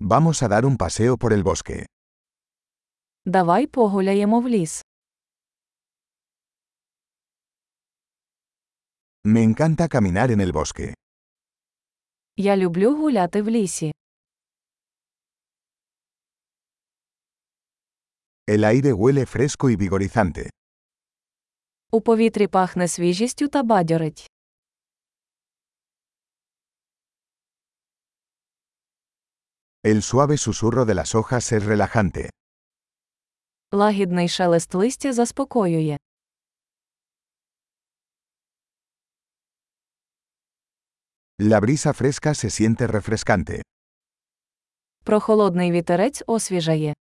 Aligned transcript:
Vamos 0.00 0.42
a 0.42 0.48
dar 0.48 0.64
un 0.64 0.76
paseo 0.76 1.16
por 1.16 1.32
el 1.32 1.42
bosque. 1.42 1.86
Давай 3.24 3.66
погуляємо 3.66 4.40
в 4.40 4.48
ліс. 4.48 4.82
Me 9.24 9.42
encanta 9.42 9.88
caminar 9.88 10.30
en 10.30 10.40
el 10.40 10.52
bosque. 10.52 10.94
Я 12.36 12.56
люблю 12.56 12.96
гуляти 12.96 13.42
в 13.42 13.48
лісі. 13.48 13.92
El 18.46 18.64
aire 18.64 18.92
huele 18.92 19.26
fresco 19.26 19.68
y 19.70 19.76
vigorizante. 19.76 20.50
У 21.90 22.00
повітрі 22.00 22.46
пахне 22.46 22.88
свіжістю 22.88 23.48
та 23.48 23.62
бадьорить. 23.62 24.30
El 29.87 30.01
suave 30.01 30.37
susurro 30.37 30.85
de 30.85 30.93
las 30.95 31.15
hojas 31.15 31.51
es 31.51 31.65
relajante. 31.65 32.29
Лагідний 33.71 34.27
шелест 34.29 34.75
листя 34.75 35.13
заспокоює. 35.13 35.97
La 41.41 41.59
brisa 41.59 41.93
fresca 41.93 42.33
se 42.33 42.49
siente 42.49 42.87
refrescante. 42.87 43.61
Прохолодний 45.03 45.71
вітерець 45.71 46.23
освіжає. 46.27 46.93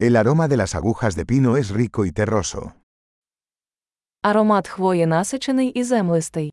El 0.00 0.16
aroma 0.16 0.48
de 0.48 0.56
las 0.56 0.74
agujas 0.74 1.14
de 1.16 1.24
pino 1.26 1.56
es 1.56 1.70
rico 1.70 2.04
y 2.04 2.12
terroso. 2.12 2.72
Аромат 4.22 4.68
хвої 4.68 5.06
насичений 5.06 5.68
і 5.68 5.84
землистий. 5.84 6.52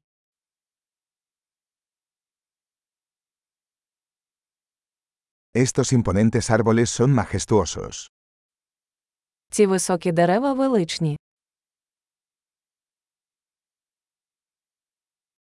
Estos 5.53 5.93
imponentes 5.93 6.49
árboles 6.49 6.89
son 6.89 7.13
majestuosos. 7.13 8.07
Ці 9.49 9.65
високі 9.65 10.11
дерева 10.11 10.53
величні. 10.53 11.17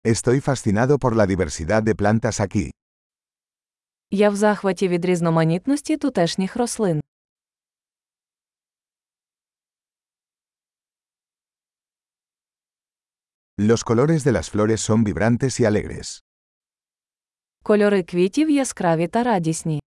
Estoy 0.04 0.42
fascinado 0.42 0.98
por 0.98 1.16
la 1.16 1.28
diversidad 1.28 1.84
de 1.84 1.96
plantas 1.96 2.40
aquí. 2.40 2.72
Я 4.12 4.30
в 4.30 4.36
захваті 4.36 4.88
від 4.88 5.06
різноманітності 5.06 5.98
тутешніх 5.98 6.56
рослин. 6.56 7.02
Los 13.58 13.84
colores 13.84 14.24
de 14.24 14.32
las 14.32 14.50
flores 14.50 14.82
son 14.82 15.04
vibrantes 15.04 15.60
y 15.60 15.66
alegres. 15.66 16.24
Кольори 17.67 18.03
квітів 18.03 18.51
яскраві 18.51 19.09
та 19.09 19.23
радісні. 19.23 19.83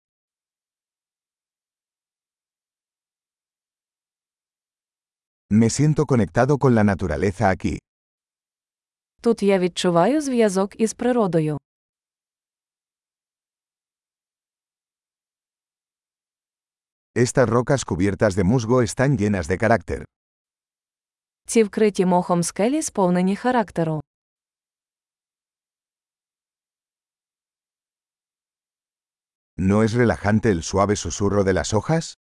Me 5.50 5.70
siento 5.70 6.06
conectado 6.06 6.58
con 6.58 6.74
la 6.74 6.84
naturaleza 6.84 7.50
aquí. 7.56 7.80
Тут 9.22 9.44
я 9.44 9.60
відчуваю 9.60 10.22
зв'язок 10.22 10.80
із 10.80 10.94
природою. 10.94 11.58
Estas 17.16 17.50
rocas 17.50 17.86
cubiertas 17.86 18.36
de 18.36 18.44
musgo 18.44 18.82
están 18.82 19.18
llenas 19.18 19.48
de 19.48 19.58
carácter. 19.58 20.06
Ці 21.46 21.64
вкриті 21.64 22.06
мохом 22.06 22.44
скелі 22.44 22.82
сповнені 22.82 23.36
характеру. 23.36 24.02
¿No 29.62 29.84
es 29.84 29.92
relajante 29.92 30.52
el 30.52 30.64
suave 30.64 30.96
susurro 30.96 31.44
de 31.44 31.52
las 31.54 31.74
hojas? 31.74 32.18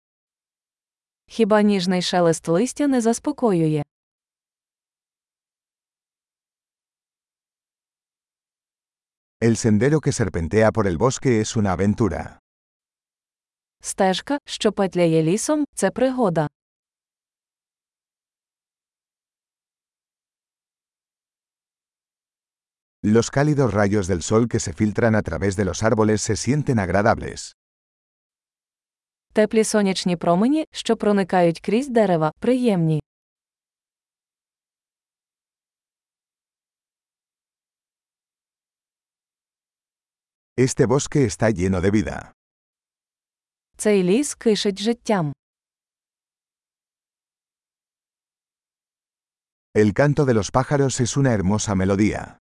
Хіба 1.26 1.62
ніжний 1.62 2.02
шелест 2.02 2.48
листя 2.48 2.86
не 2.86 3.00
заспокоює? 3.00 3.82
El 9.40 9.56
sendero 9.56 10.00
que 10.00 10.12
serpentea 10.12 10.72
por 10.72 10.86
el 10.86 10.98
bosque 10.98 11.40
es 11.40 11.56
una 11.56 11.72
aventura. 11.72 12.38
Стежка, 13.80 14.38
що 14.44 14.72
петляє 14.72 15.22
лісом, 15.22 15.64
це 15.74 15.90
пригода. 15.90 16.48
Los 23.03 23.29
cálidos 23.31 23.73
rayos 23.73 24.07
del 24.07 24.21
sol 24.21 24.47
que 24.47 24.59
se 24.59 24.73
filtran 24.73 25.15
a 25.15 25.21
través 25.21 25.55
de 25.55 25.65
los 25.65 25.83
árboles 25.83 26.21
se 26.21 26.35
sienten 26.35 26.79
agradables. 26.79 27.53
Теплі 29.33 29.63
сонячні 29.63 30.15
промені, 30.15 30.65
що 30.71 30.97
проникають 30.97 31.59
крізь 31.59 31.87
дерева, 31.87 32.31
приємні. 32.39 33.01
Este 40.57 40.85
bosque 40.87 41.25
está 41.25 41.49
lleno 41.51 41.81
de 41.81 41.91
vida. 41.91 42.31
Цей 43.77 44.03
ліс 44.03 44.35
кишить 44.35 44.79
життям. 44.79 45.33
El 49.75 49.93
canto 49.93 50.25
de 50.25 50.33
los 50.33 50.49
pájaros 50.51 50.99
es 50.99 51.15
una 51.17 51.31
hermosa 51.33 51.75
melodía. 51.75 52.39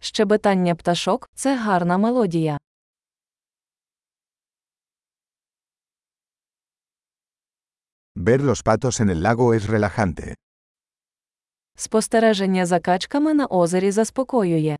Щебетання 0.00 0.74
пташок 0.74 1.30
це 1.34 1.56
гарна 1.56 1.98
мелодія. 1.98 2.58
Ver 8.16 8.40
los 8.42 8.62
patos 8.62 9.00
en 9.00 9.08
el 9.10 9.22
lago 9.22 9.54
es 9.54 9.66
relajante. 9.66 10.34
Спостереження 11.76 12.66
за 12.66 12.80
качками 12.80 13.34
на 13.34 13.46
озері 13.46 13.90
заспокоює. 13.90 14.76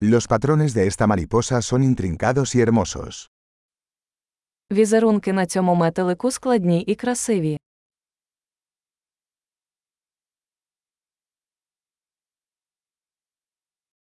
Los 0.00 0.28
patrones 0.28 0.74
de 0.74 0.86
esta 0.86 1.06
mariposa 1.06 1.62
son 1.62 1.82
intrincados 1.82 2.54
y 2.54 2.60
hermosos. 2.60 3.28
Візерунки 4.72 5.32
на 5.32 5.46
цьому 5.46 5.74
метелику 5.74 6.30
складні 6.30 6.82
і 6.82 6.94
красиві. 6.94 7.58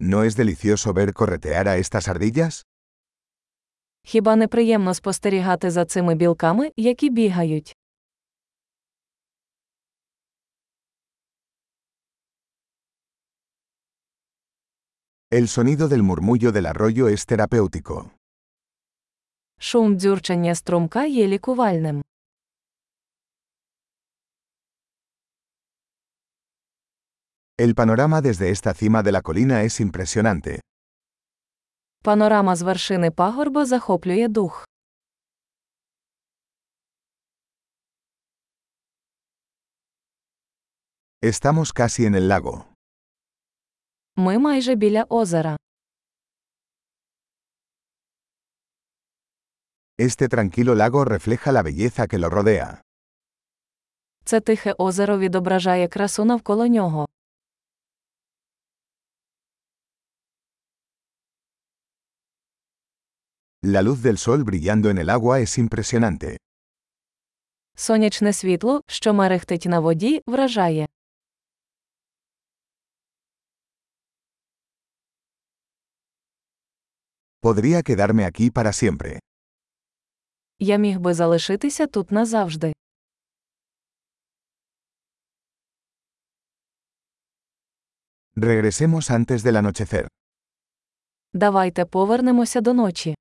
¿No 0.06 0.22
es 0.22 0.36
delicioso 0.36 0.92
ver 0.92 1.14
corretear 1.14 1.66
a 1.66 1.78
estas 1.78 2.08
ardillas? 2.08 2.66
Хіба 4.02 4.36
не 4.36 4.48
приємно 4.48 4.94
спостерігати 4.94 5.70
за 5.70 5.84
цими 5.84 6.14
білками, 6.14 6.72
які 6.76 7.10
бігають? 7.10 7.76
El 15.30 15.48
sonido 15.48 15.88
del 15.88 16.02
murmullo 16.02 16.52
del 16.52 16.66
arroyo 16.66 17.08
es 17.08 17.26
terapéutico. 17.26 18.10
Шум 19.58 19.96
дзюрчання 19.96 20.54
струмка 20.54 21.06
є 21.06 21.26
лікувальним. 21.26 22.04
El 27.63 27.75
panorama 27.75 28.21
desde 28.21 28.49
esta 28.51 28.73
cima 28.73 29.03
de 29.03 29.11
la 29.11 29.21
colina 29.21 29.63
es 29.63 29.79
impresionante. 29.79 30.59
Панорама 32.03 32.55
з 32.55 32.61
вершини 32.61 33.11
пагорба 33.11 33.65
захоплює 33.65 34.27
дух. 34.27 34.65
Estamos 41.21 41.73
casi 41.73 42.05
en 42.05 42.15
el 42.15 42.27
lago. 42.29 42.65
Ми 44.15 44.37
майже 44.37 44.75
біля 44.75 45.03
озера. 45.09 45.57
Este 49.97 50.29
tranquilo 50.29 50.75
lago 50.75 51.03
refleja 51.05 51.51
la 51.51 51.61
belleza 51.61 52.07
que 52.07 52.17
lo 52.17 52.29
rodea. 52.29 52.81
Це 54.23 54.39
тихе 54.39 54.73
озеро 54.77 55.17
відображає 55.17 55.87
красу 55.87 56.25
навколо 56.25 56.67
нього. 56.67 57.02
La 63.66 63.80
luz 63.80 64.02
del 64.02 64.18
sol 64.18 64.44
brillando 64.44 64.90
en 64.90 64.98
el 64.98 65.08
agua 65.08 65.40
es 65.40 65.56
impresionante. 65.56 66.36
Сонячне 67.76 68.32
світло, 68.32 68.80
що 68.86 69.14
мерехтить 69.14 69.66
на 69.66 69.80
воді, 69.80 70.22
вражає. 70.26 70.86
Podría 77.42 77.82
quedarme 77.82 78.24
aquí 78.24 78.50
para 78.50 78.72
siempre. 78.72 79.18
Я 80.58 80.76
міг 80.76 81.00
би 81.00 81.14
залишитися 81.14 81.86
тут 81.86 82.10
назавжди. 82.10 82.72
Regresemos 88.36 89.10
antes 89.10 89.42
del 89.42 89.56
anochecer. 89.56 90.08
Давайте 91.32 91.84
повернемося 91.84 92.60
до 92.60 92.72
ночі. 92.72 93.13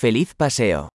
Feliz 0.00 0.34
paseo. 0.34 0.90